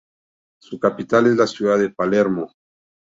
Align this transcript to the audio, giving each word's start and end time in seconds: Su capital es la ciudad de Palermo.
Su 0.59 0.79
capital 0.79 1.27
es 1.27 1.35
la 1.37 1.45
ciudad 1.45 1.77
de 1.77 1.91
Palermo. 1.91 2.51